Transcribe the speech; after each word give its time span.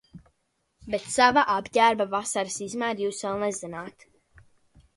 Bet 0.93 1.03
sava 1.15 1.43
apģērba 1.57 2.07
vasaras 2.15 2.57
izmēru 2.69 3.07
jūs 3.07 3.23
vēl 3.27 3.39
nezināt 3.47 4.11